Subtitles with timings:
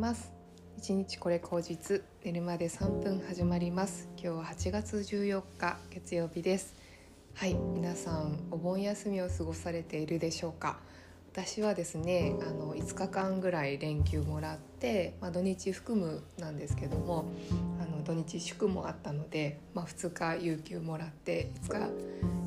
[0.00, 0.32] ます。
[0.78, 4.08] 一日これ口実寝るまで3分始まります。
[4.16, 6.74] 今日は8月14日月曜日です。
[7.34, 10.78] はい皆さんお盆休みを過ごされているでしょうか？
[11.34, 17.26] 私はですねあの5日間ぐらい連休もらって、まあ、土日含むなんですけども
[17.78, 21.90] あの土日祝もあったので、まあ、2日有給もらって5日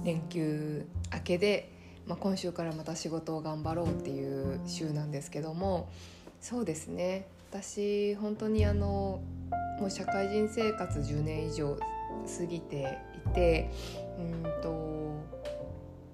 [0.03, 1.69] 連休明けで
[2.07, 5.89] まあ、今週からまた仕事を頑張ろうっていう週なんですけども
[6.41, 7.27] そうですね。
[7.53, 9.21] 私本当にあの
[9.79, 13.69] もう社会人生活10年以上過ぎていて
[14.17, 15.13] うんと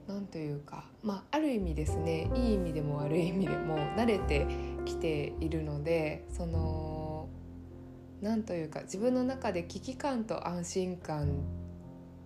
[0.05, 4.47] 何というか、まあ、ある意味ですねいい意味でも悪い意味でも慣れて
[4.83, 7.29] きているのでその
[8.21, 11.39] 何というか自分の中で危機感と安心感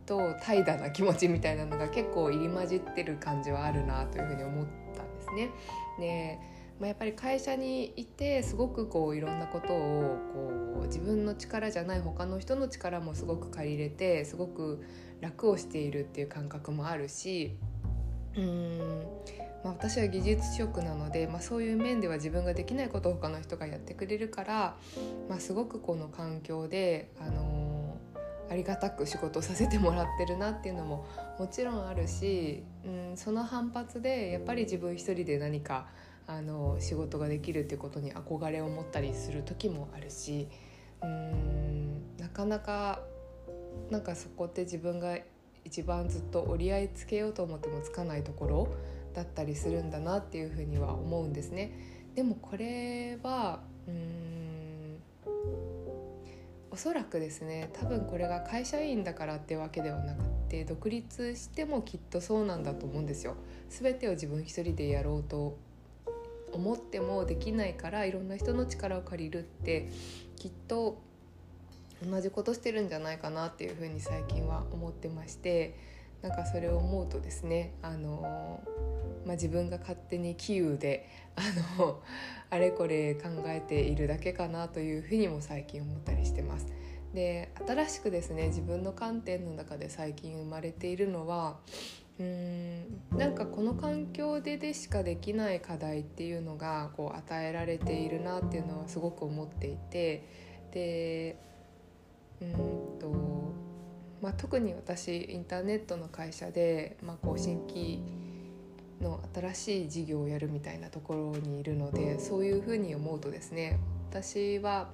[0.08, 5.52] と怠惰な気持ちみたいなのが結構入り混じってる感じはあるなというふうに思ったんですね。
[6.00, 6.40] で
[6.84, 14.84] まあ、やっぱり会社にいてすごくこういろんなことをこう自分の力じゃない他の人の力もすごく借りれてすごく
[15.22, 17.56] 楽をしているっていう感覚もあるし
[18.36, 18.80] うーん、
[19.64, 24.76] まあ、私は技術職なので、まあ、そういう面では自分ができないことを他の人がやってくれるから、
[25.30, 27.98] まあ、すごくこの環境であの
[28.50, 31.06] ありがたく仕事させてもらってるなっていうのも
[31.40, 35.88] もちろんあるし、うん、その反発でやっぱり自分一人で何か
[36.28, 40.48] あの仕事ができるっていうことに憧れを持ったりする時もあるし
[41.02, 43.02] うんなかなか
[43.90, 45.18] なんかそこって自分が
[45.66, 48.68] 一番ずっと折り合いつけようと思ってもつかないところ
[49.14, 51.72] だったりするんだなっていうふうには思うんですね。
[52.16, 55.00] でもこれはうん
[56.72, 63.36] おそらくですね多分これが会社員だからってわけではなくて独立してもきっとそうなんだと思うんですよ。
[63.70, 65.58] 全てを自分一人でやろうと
[66.54, 69.90] 思ってもできないからいろんな人の力を借りるって
[70.36, 71.02] きっと
[72.06, 75.78] 同じことしてるんじゃないかなっていうふうに最近は思ってまして
[76.22, 78.62] なんかそれを思うとですねあの
[79.26, 81.42] まあ、自分が勝手にキーウであ
[81.80, 82.02] の
[82.50, 86.68] あれこれ考えているだけかなというふうにも最近思ったりしてます。
[87.14, 91.60] で新しくですね自分の観点の中で最近生まれているのは
[92.20, 93.18] うん。
[93.18, 100.28] なんかこの環境ででしかできない課題っていうのがこう与えられているなっていうのはすごく思っていて。
[100.72, 101.38] で
[102.42, 103.54] うんと、
[104.22, 108.02] まあ、特に私インターネットの会社で、まあ、こう新規
[109.02, 113.80] の新しい事業をやるみたいなところにいるのでそういうふうに思うとですね
[114.10, 114.90] 私は、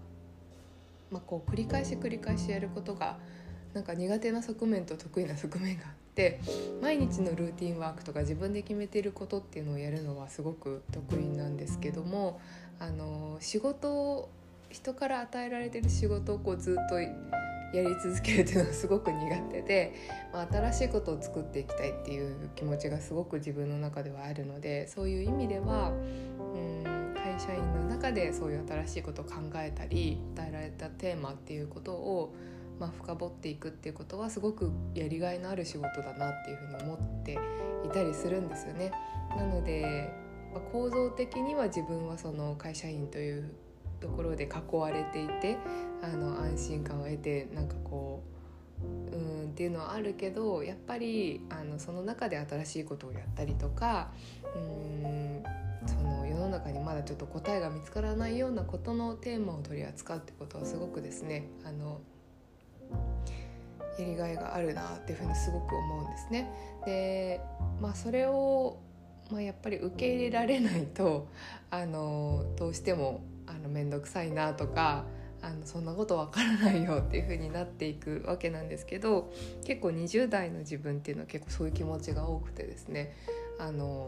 [1.12, 3.18] まあ、こう繰り返し繰り返しやることが
[3.74, 6.42] なんか苦手な側面と得意な側面があって
[6.82, 12.42] 毎日のルーティンワークとか自分で決めてることっていうのをやるのはすごく得意なんですけども
[12.78, 14.30] あの仕事を
[14.70, 17.08] 人から与えられてる仕事をこうずっとや
[17.74, 19.96] り続けるっていうのがすごく苦手で、
[20.34, 25.94] まあ、新しいことを作っていきたいっていう気持ちがすごく自分の中ではあるのでそういう意味では
[26.54, 32.34] うん会社員の中でそういう新しいことを考えたり与えられたテーマっていうことを、
[32.80, 37.38] まあ、深掘っていくっていうことはすごくやりがいのある仕事だなっていうふうに思って
[37.86, 38.92] いたりするんですよね。
[39.36, 40.14] なので、
[40.54, 43.52] まあ、構造的には自分はその会社員という
[44.00, 45.58] ところで囲われていて
[46.02, 48.24] あの安心感を得てなんかこ
[49.12, 54.12] ううんっていうのはあるけどやっぱりあのその中で新しいことをやったりとか
[54.56, 55.44] うん
[55.86, 62.00] その世の中にまだちょっと答えが見つからないようなことのテーマを取り扱うってことはすごくですねあの
[63.98, 66.50] やりがいがあるなっていうふうにすごく思うんですね。
[66.86, 67.42] で
[67.82, 68.80] まあそれを
[69.30, 71.28] まあ、やっぱり受け入れられないと
[71.70, 75.06] あのどうしてもあの面倒くさいなとか
[75.42, 79.32] あのそんなことわからないよっていう風になっていくわけなんですけど
[79.64, 83.14] 結構20代の自分っていうのは結構そういう気持ちが多くてですね
[83.60, 84.08] あの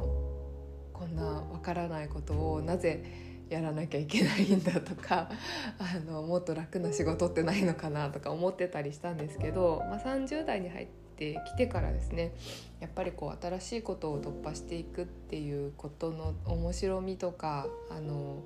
[0.91, 3.03] こんなわからないことをなぜ
[3.51, 5.29] やらなきゃいけないんだとか
[5.77, 10.87] あのもっと楽な仕事ってないのかなとか思ってたりしたんですけど、まあ、30代に入っ
[11.17, 12.33] てきてからですね
[12.79, 18.37] やっぱりこう新しいことを突破していくっていうことの面白みとかあの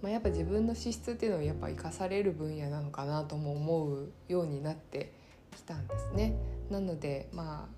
[0.00, 5.12] まあ、やっぱ自分の資質っていうのをやっぱ生かされる分野なのかなとも思うようになって
[5.56, 6.36] きたんですね。
[6.70, 7.77] なのでまあ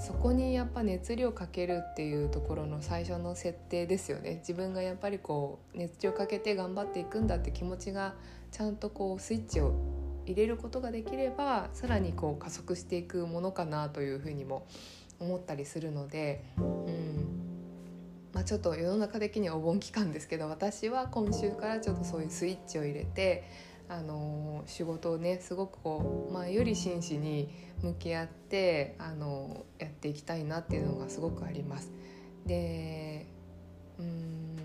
[0.00, 4.36] そこにやっぱ熱量かけるっていうところの最初の設定ですよね。
[4.36, 8.14] 自分がやっぱりこう熱量かけて頑張っていくんだって気持ちが
[8.50, 9.74] ちゃんとこうスイッチを
[10.24, 14.66] 入れることができればさらにこう加速していくものかなというふうにも
[15.18, 17.40] 思ったりするので、うん。
[18.32, 23.44] まあ、ちょっと世の中的にはお盆期間ですけど私は今週からちょっとそういうスイッチを入れて、
[23.90, 27.50] あの、仕事をねすごくこう、まあ、より真摯に
[27.82, 31.90] 向き合って、あの、やっていきたいなっていうのがすごくあります。
[32.46, 33.26] で
[33.98, 34.56] うん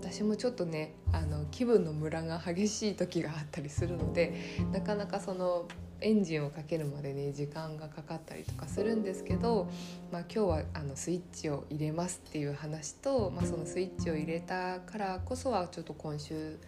[0.00, 4.34] 私もちょっとねあの気分のムラが激しい時があったりするので
[4.72, 5.66] なかなかその
[6.00, 9.68] エンジンをかけるまでね時間がかかったりとかするんですけど、
[10.10, 16.58] まあ、今日はあのスイッチを入れますっていう話と、まあ、そのスイッチを入れたからこそはちょっと今週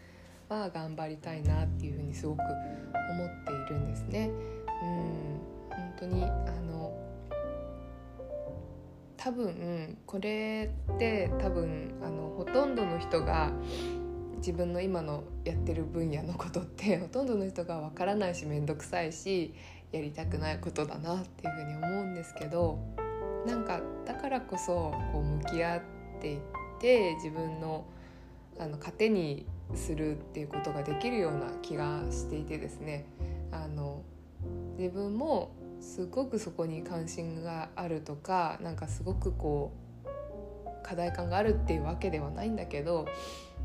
[0.53, 4.31] は頑張りたいなっていうふうにすごく思っているんですね。
[4.83, 6.29] うん本当にあ
[6.61, 6.93] の
[9.17, 13.53] 多分これって多分あのほとんどの人が
[14.39, 19.55] 自分の今のやってる分野のことって ほとんどの人がわからないし面倒くさいし
[19.93, 22.79] やりたくないことだなっていうふうに思うんですけど
[23.47, 25.83] なんかだからこそこう向き合っ
[26.21, 26.41] ていっ
[26.81, 27.85] て自分の
[28.59, 33.07] あの糧にするっていうことができるような気がしていてですね。
[33.51, 34.03] あの
[34.79, 39.73] 自分もすごくそこに関心があるとかなんかすごくこ
[40.05, 40.09] う
[40.83, 43.07] 課題感があるっていうわけではないんだけど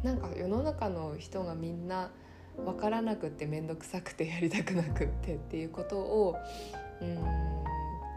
[0.04, 2.12] なんか世の中の人がみんな
[2.58, 6.36] 分からなくって面倒くさくてやりたくなくってっていうことを
[7.02, 7.18] うん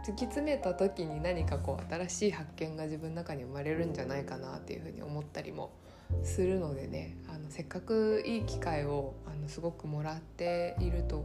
[0.02, 5.70] 突き詰めた時に何かこう新しい発見が自分の中に生まれるんじゃないかなっていうふうに思ったりも
[6.22, 11.24] するのでねあのせっかくいい機会をあのすごくもらっていると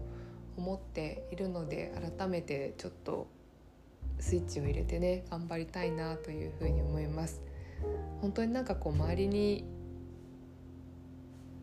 [0.57, 3.27] 思っているので改めてちょっと
[4.19, 7.41] スイッチを入れてね頑張りたいなというふうに思います。
[8.21, 9.65] 本当になんかこう周りに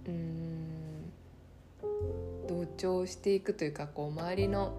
[0.06, 1.12] うん
[2.48, 4.78] 同調していくというかこう周りの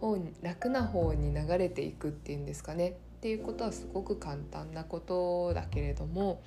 [0.00, 6.40] 方に楽な方に流れていくっていうんですかねっていうことはすごく簡単なことだけれども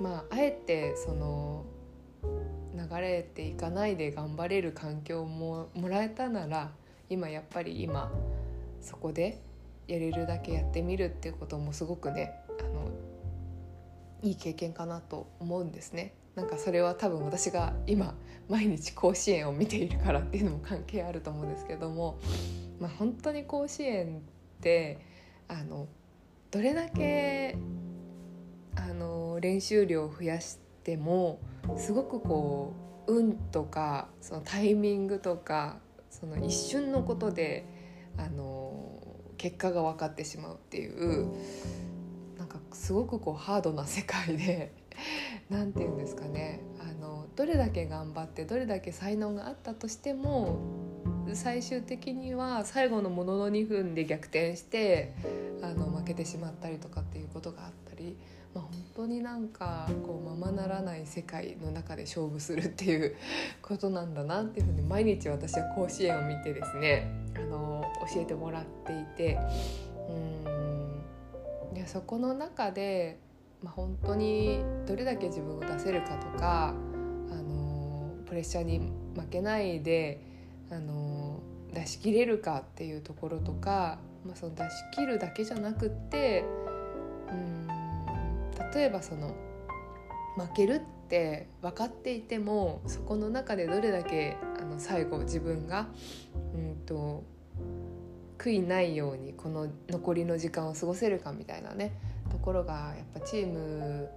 [0.00, 1.64] まああえてその
[2.74, 6.70] 流れていかないで頑張れる環境ももらえたなら
[7.10, 8.12] 今やっぱり今
[8.80, 9.40] そこで
[9.88, 12.90] やれるだけやってみるっていうこともすごくねあの
[14.22, 16.14] いい経験かなと思うんですね。
[16.34, 18.14] なんかそれは多分私が今
[18.48, 22.18] 毎日甲子園を見ているからっていうのも関係あると思うんですけども、
[22.78, 24.20] まあ、本当に甲子園っ
[24.60, 24.98] て
[25.48, 25.88] あの
[26.52, 27.56] どれだけ
[28.78, 31.40] あの練習量を増やしても
[31.76, 32.72] すごくこ
[33.06, 35.78] う運とかそのタイミングとか
[36.10, 37.66] その一瞬のことで
[38.16, 39.00] あの
[39.36, 41.28] 結果が分かってしまうっていう
[42.38, 44.72] なんかすごくこうハードな世界で
[45.48, 46.60] 何て言うんですかね。
[46.80, 50.58] あのどれだけ頑張ってどれだけ才能があったとしても
[51.34, 55.14] 最終的には最後のものの2分で逆転して
[55.62, 58.16] あの負けてしまったりとかっていうことがあったり、
[58.54, 63.14] まあ、本当になんかこうままならない世界の中で勝負するっていう
[63.62, 69.38] ことなんだなっていうふうに毎日私は甲子園を見てですねあの教えてもらっていて
[70.08, 71.76] うん。
[71.76, 73.18] いやそこの中で
[73.62, 80.20] まあ、本当にどれだけ自分を出せるかとか、あのプレッシャーに負けないで、
[80.70, 81.40] あの
[81.72, 86.44] 出し切れるかっていうところとか、まあ、その出し切るだけじゃなくって
[87.30, 87.67] うん。
[88.74, 89.34] 例えばその
[90.36, 95.88] 負けるって分かっていてもそこの中でどれだけあの最後自分が
[96.54, 97.24] うんと
[98.38, 101.92] 悔いないようにこの残りの時間を過ごせるかみたいなね
[102.30, 104.08] ところがやっぱチーム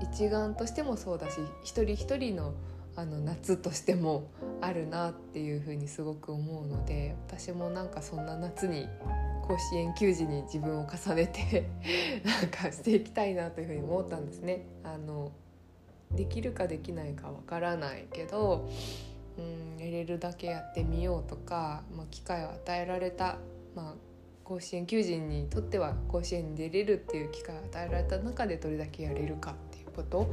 [0.00, 2.54] 一丸としてもそうだし一人一人の
[2.94, 8.86] あの夏としてもあるなっていうふうにすごく思うので私もなんかそんな夏に
[9.42, 11.68] 甲子園球児に自分を重ねて
[12.24, 14.62] なんかしていきたいなというふうに思ったんですね。
[14.84, 15.32] あの
[16.12, 18.68] できるかできないかわからないけど、
[19.38, 23.38] うん、やれるだけやってみようとか、まあ、機会を与えられた、
[23.74, 23.94] まあ、
[24.44, 30.28] 甲子園球児にとっては甲子園に出れるっていう機会を与えられた中でどれだけやれるかっていうこと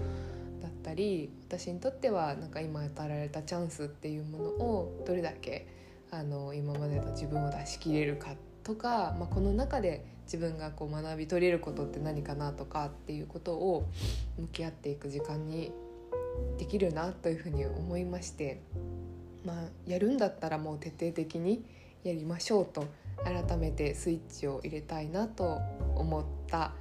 [0.62, 5.68] だったり私にとってはなんか今与えられたチャンスっていうものをどれだけ
[6.12, 13.90] あの今までの自分を出し切れるかってとか、まあ、この中で自分がこう学び取れることって何かなとかっていうことを
[14.38, 15.72] 向き合っていく時間に
[16.60, 18.62] できるなというふうに思いまして、
[19.44, 19.56] まあ、
[19.88, 21.66] やるんだったらもう徹底的に
[22.04, 22.86] やりましょうと
[23.24, 25.60] 改めてスイッチを入れたいなと
[25.96, 26.74] 思った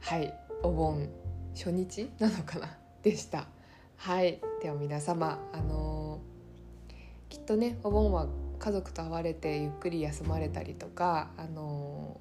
[0.00, 1.08] はいお盆
[1.54, 2.76] 初日なのかな？
[3.02, 3.46] でした。
[3.96, 4.40] はい。
[4.62, 8.28] では皆様あのー、きっとねお盆は
[8.60, 12.20] 家族と会われてゆっくり休まれたりとかあの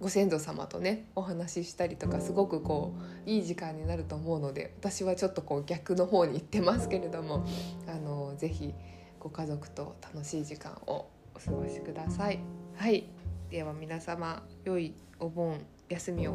[0.00, 2.94] ご先祖様とねお話ししたりとかすごくこ
[3.26, 7.46] ういい時間になると思うので私はちょっとこう逆の方に行ってますけれども
[7.86, 8.74] あのぜひ
[9.20, 12.40] ご家族と楽しい時間をお過ごしください。
[12.76, 13.04] はい
[13.50, 16.32] では皆様良いお盆休みを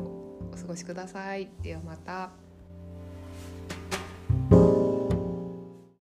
[0.52, 1.50] お過ごしください。
[1.62, 2.45] ではまた。